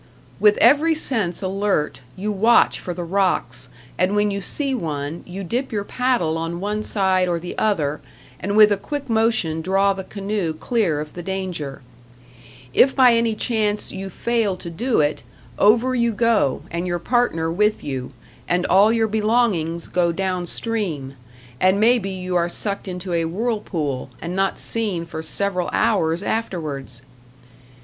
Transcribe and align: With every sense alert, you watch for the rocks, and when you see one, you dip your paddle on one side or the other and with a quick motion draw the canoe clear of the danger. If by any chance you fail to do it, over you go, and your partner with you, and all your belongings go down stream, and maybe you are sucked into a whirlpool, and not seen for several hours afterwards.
With 0.39 0.57
every 0.57 0.95
sense 0.95 1.43
alert, 1.43 2.01
you 2.15 2.31
watch 2.31 2.79
for 2.79 2.91
the 2.91 3.03
rocks, 3.03 3.69
and 3.99 4.15
when 4.15 4.31
you 4.31 4.41
see 4.41 4.73
one, 4.73 5.21
you 5.27 5.43
dip 5.43 5.71
your 5.71 5.83
paddle 5.83 6.39
on 6.39 6.59
one 6.59 6.81
side 6.81 7.27
or 7.27 7.39
the 7.39 7.55
other 7.59 8.01
and 8.39 8.57
with 8.57 8.71
a 8.71 8.77
quick 8.77 9.11
motion 9.11 9.61
draw 9.61 9.93
the 9.93 10.03
canoe 10.03 10.55
clear 10.55 10.99
of 10.99 11.13
the 11.13 11.21
danger. 11.21 11.83
If 12.73 12.95
by 12.95 13.13
any 13.13 13.35
chance 13.35 13.91
you 13.91 14.09
fail 14.09 14.57
to 14.57 14.71
do 14.71 15.01
it, 15.01 15.21
over 15.59 15.93
you 15.93 16.13
go, 16.13 16.63
and 16.71 16.87
your 16.87 16.97
partner 16.97 17.51
with 17.51 17.83
you, 17.83 18.09
and 18.49 18.65
all 18.65 18.91
your 18.91 19.07
belongings 19.07 19.87
go 19.87 20.11
down 20.11 20.47
stream, 20.47 21.13
and 21.59 21.79
maybe 21.79 22.09
you 22.09 22.35
are 22.35 22.49
sucked 22.49 22.87
into 22.87 23.13
a 23.13 23.25
whirlpool, 23.25 24.09
and 24.19 24.35
not 24.35 24.57
seen 24.57 25.05
for 25.05 25.21
several 25.21 25.69
hours 25.71 26.23
afterwards. 26.23 27.03